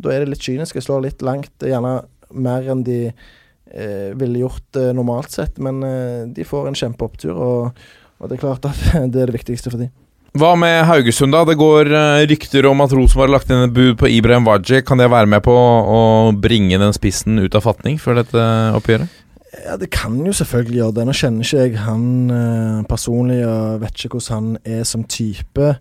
[0.00, 4.44] Da er det litt kynisk å slå litt langt, gjerne mer enn de eh, ville
[4.44, 5.58] gjort eh, normalt sett.
[5.62, 7.82] Men eh, de får en kjempeopptur, og,
[8.20, 9.92] og det er klart at det er det viktigste for dem.
[10.38, 11.42] Hva med Haugesund, da?
[11.42, 14.84] Det går eh, rykter om at Rosenborg har lagt inn et bud på Ibrahim Waji.
[14.86, 16.02] Kan det være med på å
[16.38, 18.44] bringe den spissen ut av fatning før dette
[18.78, 19.10] oppgjøret?
[19.50, 21.06] Ja, det kan jo selvfølgelig gjøre det.
[21.06, 25.72] Nå kjenner ikke jeg han eh, personlig og vet ikke hvordan han er som type.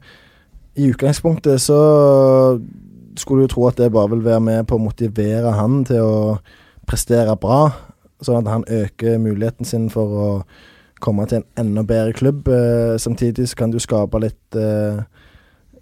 [0.75, 1.77] I utgangspunktet så
[3.17, 6.01] skulle du jo tro at det bare vil være med på å motivere han til
[6.01, 6.17] å
[6.89, 7.69] prestere bra,
[8.25, 10.29] sånn at han øker muligheten sin for å
[11.03, 12.47] komme til en enda bedre klubb.
[12.47, 15.03] Eh, samtidig så kan du skape litt eh,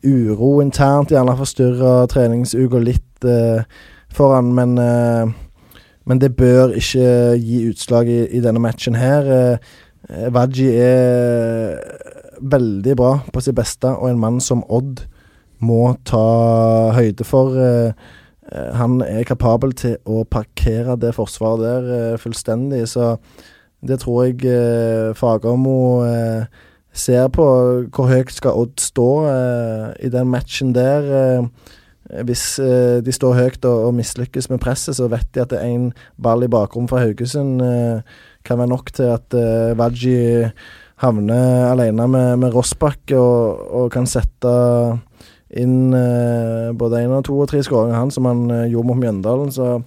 [0.04, 3.64] uro internt, gjerne forstyrre treningsuka litt eh,
[4.14, 5.38] for men eh,
[6.08, 9.28] men det bør ikke gi utslag i, i denne matchen her.
[9.28, 11.82] Eh, Vaji er
[12.42, 15.04] veldig bra på sitt beste, og en mann som Odd
[15.60, 17.58] må ta høyde for.
[17.60, 17.92] Eh,
[18.52, 23.16] eh, han er kapabel til å parkere det forsvaret der eh, fullstendig, så
[23.86, 26.46] det tror jeg eh, Fagermo eh,
[26.94, 27.48] ser på.
[27.94, 31.12] Hvor høyt skal Odd stå eh, i den matchen der?
[31.22, 31.74] Eh,
[32.28, 35.90] hvis eh, de står høyt og, og mislykkes med presset, så vet de at en
[36.22, 38.00] ball i bakrommet fra Haugesund eh,
[38.48, 40.48] kan være nok til at eh, Waji
[41.04, 44.54] havner alene med, med Rossbakk og, og kan sette
[45.58, 49.00] inn eh, både én og to og tre skåringer, han som han eh, gjorde mot
[49.00, 49.52] Mjøndalen.
[49.54, 49.78] Så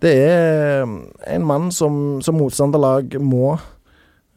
[0.00, 3.56] det er en mann som, som motstanderlag må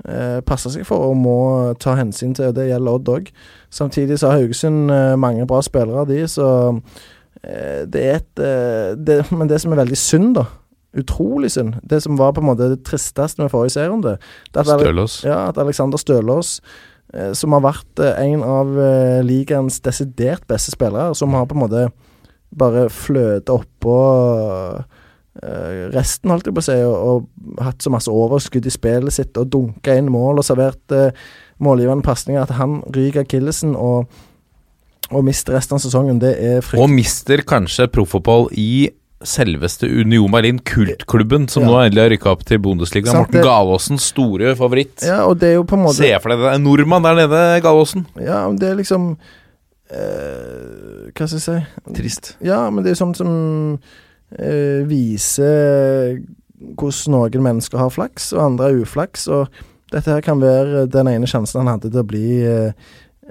[0.07, 1.37] eh, passe seg for og må
[1.79, 2.51] ta hensyn til.
[2.55, 3.31] Det gjelder Odd òg.
[3.71, 7.03] Samtidig så har Haugesund eh, mange bra spillere, de, så eh,
[7.43, 10.47] det er et eh, det, Men det som er veldig synd, da
[10.93, 11.79] Utrolig synd.
[11.81, 14.19] Det som var på en måte det tristeste med forrige serierunde.
[14.53, 15.23] er Stølås.
[15.25, 16.59] Ja, at Alexander Stølås,
[17.13, 21.57] eh, som har vært eh, en av eh, ligaens desidert beste spillere, som har på
[21.57, 21.87] en måte
[22.53, 23.95] bare fløta oppå
[25.41, 29.17] eh, resten, holdt jeg på å si, og, og hatt så masse overskudd i spillet
[29.17, 31.09] sitt og dunka inn mål og servert eh,
[31.57, 34.13] målgivende pasninger, at han ryker akillesen og,
[35.11, 36.81] og mister resten av sesongen, det er frykt.
[36.81, 38.89] Og mister kanskje proffopphold i
[39.23, 41.69] selveste Union Berlin, kultklubben som Ja.
[41.69, 43.07] nå endelig har rykka opp til Bundesliga.
[43.11, 45.01] Sant, Morten det- store favoritt.
[45.01, 47.03] Ja, og det er jo på en måte Se for deg det er en nordmann
[47.03, 48.05] der nede, Galaasen.
[48.19, 49.17] Ja, men det er liksom
[49.91, 51.93] eh, Hva skal jeg si?
[51.93, 52.35] Trist.
[52.41, 53.79] Ja, men det er sånn som
[54.37, 56.19] eh, viser
[56.63, 59.27] hvordan noen mennesker har flaks, og andre har uflaks.
[59.27, 59.47] Og
[59.91, 62.71] dette her kan være den ene sjansen han hadde til å bli eh,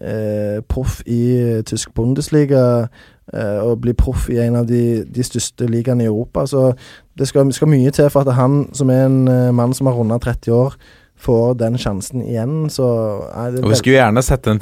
[0.01, 2.89] eh, proff i eh, tysk Bundesliga.
[3.33, 6.47] eh, og bli proff i en av de, de største ligaene i Europa.
[6.47, 6.73] Så
[7.19, 9.95] det skal, skal mye til for at han, som er en eh, mann som har
[9.97, 10.75] runda 30 år,
[11.23, 12.85] får den sjansen igjen, så
[13.31, 14.59] er det Vi skulle gjerne sette den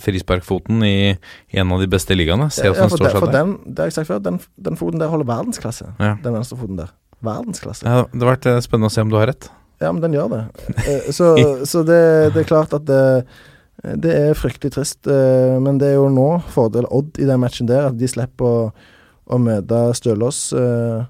[0.00, 1.12] frisparkfoten i,
[1.52, 2.46] i en av de beste ligaene.
[2.50, 3.42] Se Ja, hvordan for den står seg for der.
[3.44, 5.90] den, det har jeg sagt før, den, den foten der holder verdensklasse.
[6.00, 6.14] Ja.
[6.24, 6.94] Den venstre foten der.
[7.22, 7.84] Verdensklasse.
[7.86, 9.50] Ja, det har vært eh, spennende å se om du har rett.
[9.82, 10.42] Ja, men den gjør det.
[11.12, 11.34] Så,
[11.70, 12.00] så det,
[12.34, 13.02] det er klart at det,
[13.82, 15.06] det er fryktelig trist.
[15.10, 18.44] eh, Men det er jo nå fordel Odd i den matchen der, at de slipper
[18.46, 18.72] å,
[19.26, 20.52] å møte Stølås.
[20.52, 21.04] eh,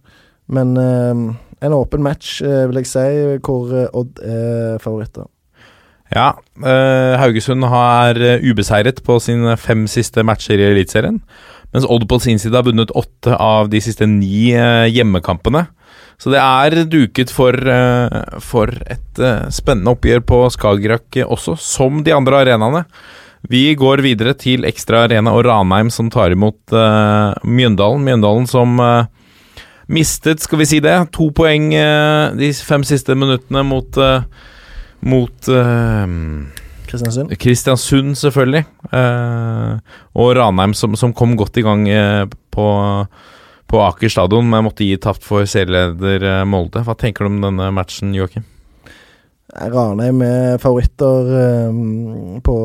[0.48, 3.06] Men eh, en åpen match, eh, vil jeg si,
[3.44, 5.28] hvor eh, Odd er favoritter.
[6.12, 11.22] Ja, eh, Haugesund har eh, ubeseiret på sine fem siste matcher i Eliteserien.
[11.72, 15.66] Mens Odd på sin side har vunnet åtte av de siste ni eh, hjemmekampene.
[16.22, 22.04] Så det er duket for, eh, for et eh, spennende oppgjør på Skagerrak også, som
[22.06, 22.84] de andre arenaene.
[23.50, 28.04] Vi går videre til Ekstra Arena og Ranheim som tar imot uh, Mjøndalen.
[28.06, 29.08] Mjøndalen som uh,
[29.90, 33.98] mistet, skal vi si det, to poeng uh, de fem siste minuttene mot
[35.02, 35.50] mot
[36.86, 37.34] Kristiansund.
[37.42, 38.62] Kristiansund, selvfølgelig.
[38.94, 41.88] Eh, og Ranheim, som, som kom godt i gang
[42.54, 42.66] på,
[43.72, 46.82] på Aker stadion, men måtte gi tapt for serieleder eh, Molde.
[46.84, 48.44] Hva tenker du om denne matchen, Joakim?
[49.52, 51.70] Ranheim er favoritter eh,
[52.44, 52.56] på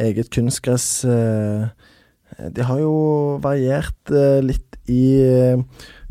[0.00, 1.04] eget kunstgress.
[1.04, 1.68] eh.
[2.48, 5.20] de har jo variert eh, litt i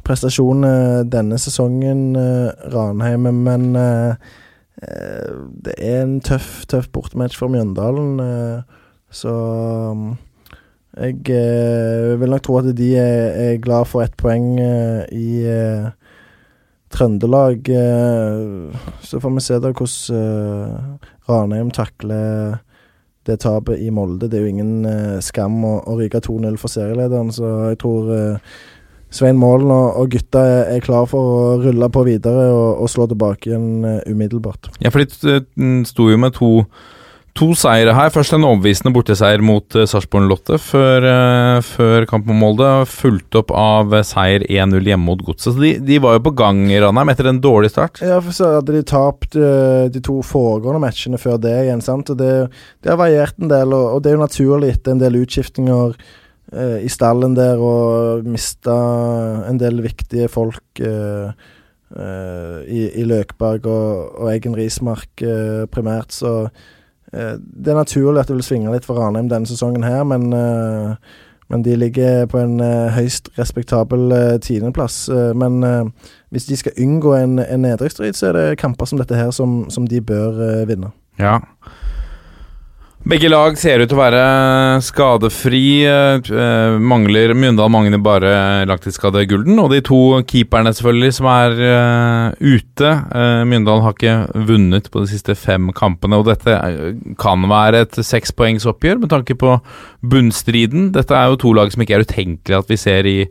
[0.06, 2.16] prestasjonene denne sesongen,
[2.72, 8.16] Ranheim, men det er en tøff, tøff bortematch for Mjøndalen.
[9.12, 9.34] så
[10.98, 15.44] jeg eh, vil nok tro at de er, er glad for ett poeng eh, i
[15.48, 15.86] eh,
[16.92, 17.70] Trøndelag.
[17.70, 22.60] eh, så får vi se da hvordan eh, Ranheim takler
[23.26, 24.28] det tapet i Molde.
[24.28, 28.12] Det er jo ingen eh, skam å, å ryke 2-0 for serielederen, så jeg tror
[29.12, 32.92] Svein Målen og, og gutta er, er klar for å rulle på videre og, og
[32.92, 34.72] slå tilbake igjen umiddelbart.
[34.84, 36.52] Ja, for de sto jo med to,
[37.38, 38.12] to seire her.
[38.14, 42.70] Først en overbevisende borteseier mot uh, Sarpsborg Lotte før, eh, før kamp mot Molde.
[42.90, 45.52] Fulgt opp av eh, seier 1-0 hjemme mot Godset.
[45.52, 48.02] Så de, de var jo på gang i Ranheim etter en dårlig start.
[48.06, 52.12] Ja, for så hadde de tapt eh, de to foregående matchene før det igjen, sant.
[52.14, 52.34] Og det,
[52.84, 55.96] det har variert en del, og, og det er jo naturlig etter en del utskiftinger
[55.96, 58.76] eh, i stallen der, og mista
[59.48, 61.32] en del viktige folk eh,
[61.96, 66.70] eh, i, i Løkberg og, og Eggen Rismark eh, primært, så eh,
[67.12, 70.96] det er naturlig at det vil svinge litt for Ranheim denne sesongen her, men eh,
[71.52, 75.10] men de ligger på en eh, høyst respektabel tiendeplass.
[75.10, 79.02] Eh, men eh, hvis de skal unngå en, en nedrykksstrid, så er det kamper som
[79.02, 80.94] dette her som, som de bør eh, vinne.
[81.20, 81.42] Ja.
[83.02, 84.26] Begge lag ser ut til å være
[84.86, 85.88] skadefri.
[85.90, 88.34] eh, eh, mangler Mjøndalen mangler bare
[88.70, 89.58] langtidsskadegulden.
[89.58, 92.92] Og de to keeperne selvfølgelig som er eh, ute.
[93.50, 96.20] Mjøndalen har ikke vunnet på de siste fem kampene.
[96.22, 99.56] Og dette eh, kan være et sekspoengsoppgjør med tanke på
[100.06, 100.92] bunnstriden.
[100.94, 103.24] Dette er jo to lag som ikke er utenkelig at vi ser i,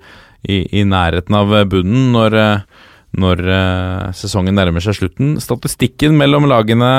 [0.50, 2.82] i, i nærheten av bunnen når, eh,
[3.22, 5.36] når eh, sesongen nærmer seg slutten.
[5.38, 6.90] Statistikken mellom lagene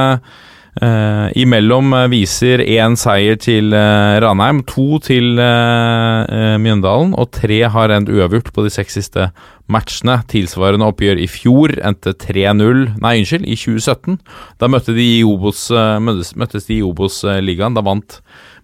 [0.72, 7.58] Eh, imellom eh, viser én seier til uh, Ranheim, to til uh, Mjøndalen, og tre
[7.74, 9.28] har endt uavgjort på de seks siste
[9.68, 10.22] matchene.
[10.32, 14.22] Tilsvarende oppgjør i fjor endte 3-0 Nei, unnskyld, i 2017.
[14.64, 17.76] Da møtte de i Obos, møttes, møttes de i Obos-ligaen.
[17.76, 18.22] Da vant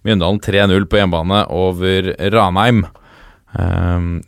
[0.08, 2.86] Mjøndalen 3-0 på hjemmebane over Ranheim.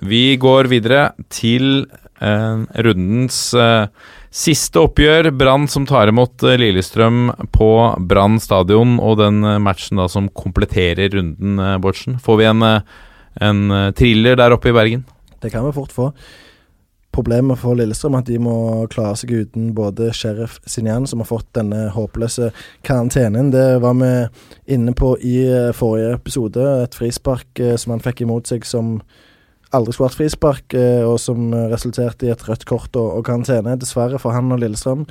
[0.05, 1.87] Vi går videre til
[2.21, 3.87] rundens eh,
[4.31, 7.71] Siste oppgjør, Brann som tar imot eh, Lillestrøm på
[8.07, 12.21] Brann stadion, og den eh, matchen da som kompletterer runden, eh, Bårdsen.
[12.23, 12.63] Får vi en,
[13.43, 13.65] en
[13.99, 15.03] thriller der oppe i Bergen?
[15.43, 16.07] Det kan vi fort få.
[17.11, 18.55] Problemet for Lillestrøm er at de må
[18.93, 22.53] klare seg uten både Sheriff Sinjan, som har fått denne håpløse
[22.87, 23.51] karantenen.
[23.51, 24.13] Det var vi
[24.77, 25.41] inne på i
[25.75, 26.69] forrige episode.
[26.85, 29.01] Et frispark som han fikk imot seg som
[29.77, 33.25] aldri skulle vært frispark, eh, og som eh, resulterte i et rødt kort og, og
[33.27, 35.07] karantene, dessverre for han og Lillestrøm.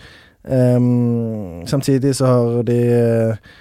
[0.50, 3.58] Um, samtidig så har de eh,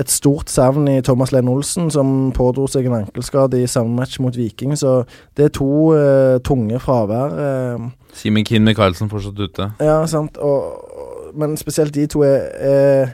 [0.00, 4.20] et stort savn i Thomas Lene Olsen, som pådro seg en ankelskade i samme match
[4.24, 4.72] mot Viking.
[4.78, 5.02] Så
[5.36, 7.34] det er to uh, tunge fravær.
[7.36, 9.68] Uh, Simen Kinn Michaelsen fortsatt ute.
[9.80, 10.40] ja, sant.
[10.40, 13.12] Og, men spesielt de to er, er,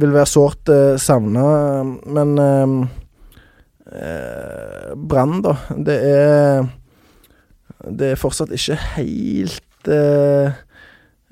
[0.00, 1.44] vil være sårt uh, savna.
[2.08, 2.88] Men eh,
[3.92, 5.56] eh, Brann, da.
[5.76, 6.68] Det er
[7.78, 10.56] Det er fortsatt ikke helt eh,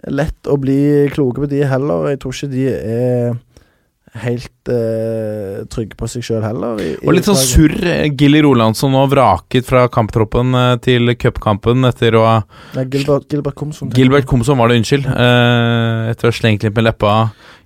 [0.06, 2.12] lett å bli kloke på de heller.
[2.12, 3.34] Jeg tror ikke de er
[4.22, 6.80] helt eh, trygge på seg sjøl heller.
[6.82, 7.74] I, Og litt sånn surr.
[7.86, 12.36] eh, Gilly Rolandsson nå vraket fra kamptroppen eh, til cupkampen etter å ha
[12.76, 13.90] ja, Gilbert, Gilbert Komson.
[13.96, 14.26] Gilbert.
[14.30, 15.06] Komsom var det, unnskyld.
[15.10, 17.12] Eh, etter å ha slengt litt med leppa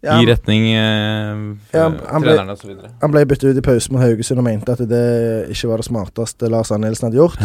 [0.00, 1.40] Ja, i retning eh,
[1.76, 2.72] Ja, han trenerne osv.
[3.02, 5.04] Han ble byttet ut i pause mot Haugesund og mente at det
[5.52, 7.40] ikke var det smarteste Lars Annelsen hadde gjort.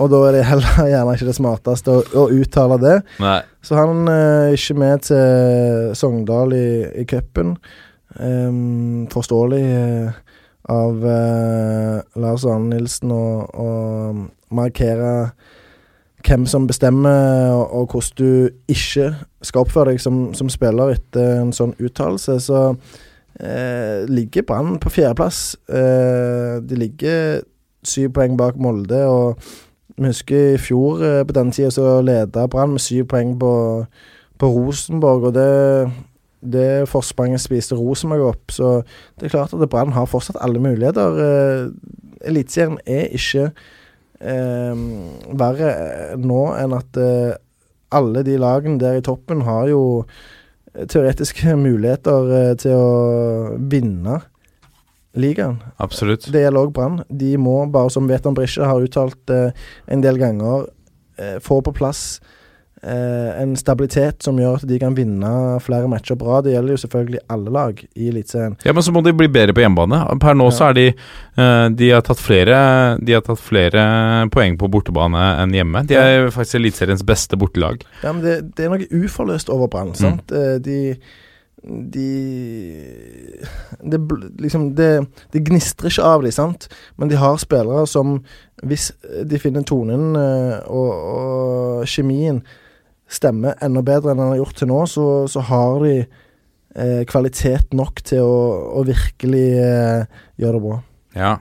[0.00, 2.98] Og da er det heller gjerne ikke det smarteste å, å uttale det.
[3.22, 3.38] Nei.
[3.62, 6.66] Så han eh, er ikke med til Sogndal i,
[7.02, 7.56] i cupen.
[8.20, 10.12] Ehm, forståelig eh,
[10.72, 13.68] av eh, Lars Arne Nilsen å
[14.52, 15.32] markere
[16.22, 19.08] hvem som bestemmer, og, og hvordan du ikke
[19.42, 22.38] skal oppføre deg som, som spiller etter en sånn uttalelse.
[22.44, 22.60] Så
[23.40, 25.56] eh, ligger Brann på fjerdeplass.
[25.66, 27.42] Eh, de ligger
[27.82, 29.42] syv poeng bak Molde, og
[29.98, 33.52] vi husker i fjor eh, på denne tida så leda Brann med syv poeng på,
[34.38, 35.50] på Rosenborg, og det,
[36.42, 38.50] det forspranget spiste Rosenborg opp.
[38.54, 38.72] Så
[39.20, 41.22] det er klart at Brann har fortsatt alle muligheter.
[41.22, 43.48] Eh, Eliteserien er ikke
[44.20, 44.82] eh,
[45.38, 45.72] verre
[46.18, 47.32] nå enn at eh,
[47.92, 49.82] alle de lagene der i toppen har jo
[50.72, 54.20] teoretiske muligheter eh, til å vinne
[55.18, 55.58] ligaen.
[55.82, 56.28] Absolutt.
[56.32, 57.02] Det gjelder òg Brann.
[57.08, 59.50] De må, bare som Veton Brisje har uttalt eh,
[59.92, 60.70] en del ganger,
[61.20, 62.22] eh, få på plass
[62.82, 65.30] eh, en stabilitet som gjør at de kan vinne
[65.62, 66.40] flere matcher bra.
[66.42, 68.56] Det gjelder jo selvfølgelig alle lag i Eliteserien.
[68.66, 70.02] Ja, men så må de bli bedre på hjemmebane.
[70.22, 70.56] Per nå Ja.
[70.58, 75.24] så er de eh, De har tatt flere De har tatt flere poeng på bortebane
[75.42, 75.86] enn hjemme.
[75.86, 77.82] De er faktisk Eliteseriens beste bortelag.
[78.02, 79.94] Ja, men det, det er noe uforløst over Brann.
[79.94, 80.30] sant?
[80.32, 80.96] Eh, De
[81.62, 82.08] de
[83.80, 83.98] det,
[84.42, 86.68] liksom, det, de gnistrer ikke av dem, sant?
[86.98, 88.16] Men de har spillere som,
[88.66, 88.88] hvis
[89.30, 92.42] de finner tonen eh, og, og kjemien
[93.12, 97.76] stemmer enda bedre enn den har gjort til nå, så, så har de eh, kvalitet
[97.76, 98.42] nok til å,
[98.80, 100.82] å virkelig eh, gjøre det bra.
[101.18, 101.32] Ja.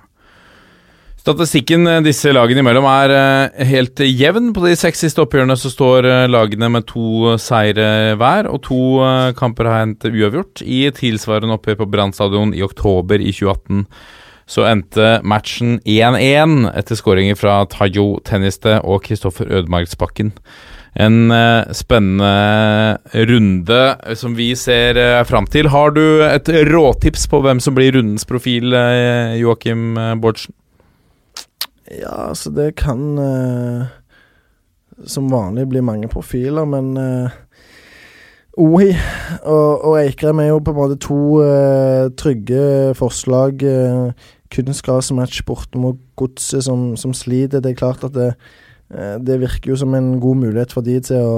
[1.21, 4.49] Statistikken eh, disse lagene imellom er eh, helt jevn.
[4.55, 8.81] På de seks siste oppgjørene så står eh, lagene med to seire hver, og to
[9.37, 10.63] kamper har hendt uavgjort.
[10.65, 13.85] I tilsvarende oppgjør på Brann stadion i oktober i 2018
[14.51, 20.33] så endte matchen 1-1 etter skåringer fra Tayo Tenniste og Kristoffer Ødemarksbakken.
[20.93, 23.81] En eh, spennende runde
[24.19, 25.69] som vi ser uh, fram til.
[25.71, 30.55] Har du et råtips på hvem som blir rundens profil, uh, Joakim eh, Bårdsen?
[31.91, 33.87] Ja, altså det kan uh,
[35.07, 37.39] som vanlig bli mange profiler, men uh,
[38.59, 38.91] Ohi
[39.47, 43.63] og, og Eikrem er jo på en måte to uh, trygge forslag.
[43.63, 44.11] Uh,
[44.51, 47.63] Kunstgrasmatch borte mot Godset som, som sliter.
[47.63, 48.59] Det er klart at det, eh,
[48.91, 51.35] det virker jo som en god mulighet for de til å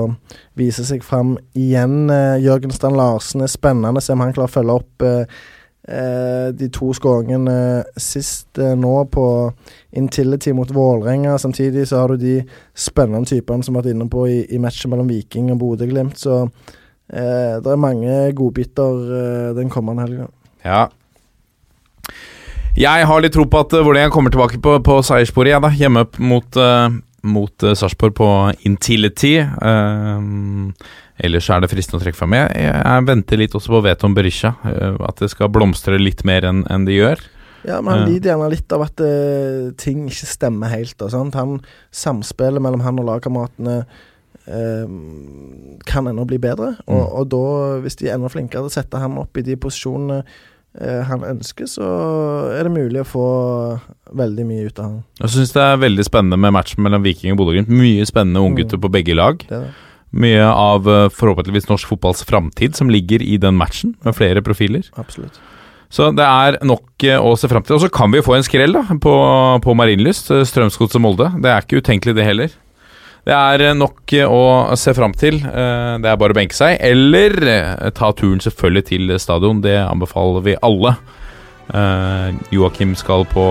[0.57, 2.07] vise seg fram igjen.
[2.09, 5.37] Uh, Jørgen Strand Larsen er spennende, se om han klarer å følge opp eh,
[5.87, 9.25] eh, de to skåringene sist eh, nå på
[9.99, 11.37] Intility mot Vålerenga.
[11.37, 12.37] Samtidig så har du de
[12.73, 16.19] spennende typene som har vært inne på i, matchen mellom Viking og Bodø-Glimt.
[16.19, 20.29] Så eh, det er mange godbiter eh, den kommende helga.
[20.63, 20.83] Ja.
[22.73, 25.69] Jeg har litt tro på at Vålerenga kommer tilbake på, på seierssporet igjen, da.
[25.77, 26.89] Hjemme mot, uh,
[27.23, 28.27] mot uh, Sarpsborg på
[28.67, 29.37] Intility.
[29.39, 30.71] Uh,
[31.23, 32.35] ellers er det fristende å trekke fram.
[32.35, 34.53] Jeg, jeg venter litt også på Veton Berisha.
[34.65, 37.23] uh, at det skal blomstre litt mer enn en det gjør.
[37.63, 38.99] Ja, men han lider gjerne litt av at
[39.79, 40.97] ting ikke stemmer helt.
[40.99, 41.37] Og sant?
[41.39, 41.61] Han,
[41.95, 43.77] samspillet mellom han og lagkameratene
[45.87, 46.73] kan ennå bli bedre.
[46.83, 47.13] Og, Mm.
[47.21, 47.45] og da,
[47.85, 50.25] hvis de er enda flinkere til å sette han opp i de posisjonene
[50.79, 51.85] han ønsker, så
[52.57, 53.25] er det mulig å få
[54.17, 54.99] veldig mye ut av han.
[55.21, 57.69] Jeg syns det er veldig spennende med matchen mellom Viking og Bodø-Glimt.
[57.69, 58.81] Mye spennende unggutter Mm.
[58.81, 59.37] på begge lag.
[59.45, 59.73] Det det.
[60.13, 64.85] Mye av uh, forhåpentligvis norsk fotballs framtid som ligger i den matchen, med flere profiler.
[64.97, 65.39] Absolutt.
[65.93, 67.75] Så det er nok eh, å se fram til.
[67.77, 69.13] Og så kan vi jo få en skrell da på,
[69.61, 70.31] på Marienlyst.
[70.33, 71.27] eh, Strømsgodset Molde.
[71.41, 72.49] Det er ikke utenkelig, det heller.
[73.23, 75.39] Det er eh, nok eh, å se fram til.
[75.39, 76.77] Eh, Det er bare å benke seg.
[76.83, 77.35] Eller
[77.95, 79.61] ta turen selvfølgelig til stadion.
[79.63, 80.95] Det anbefaler vi alle.
[82.51, 83.43] Joakim skal på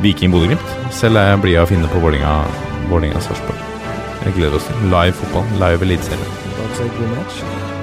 [0.00, 0.70] Viking Bodø-Glimt.
[0.96, 3.60] Selv er jeg blid av å finne på Vålinga-Sarpsborg.
[4.24, 5.44] Jeg gleder oss til live fotball.
[5.60, 6.30] Live eliteserie.
[6.78, 7.42] God match.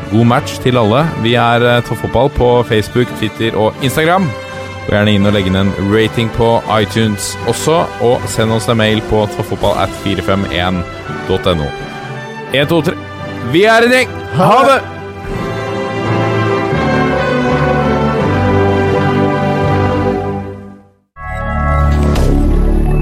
[0.10, 1.06] God match til alle.
[1.22, 4.26] Vi er toff Toppfotball på Facebook, Twitter og Instagram.
[4.86, 8.78] Gå gjerne inn og legge inn en rating på iTunes også, og send oss en
[8.78, 11.70] mail på toppfotball at 451.no.
[12.54, 12.94] 1, 2, 3.
[13.54, 14.14] Vi er en gjeng!
[14.38, 14.82] Ha det!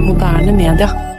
[0.08, 1.13] Moderne media.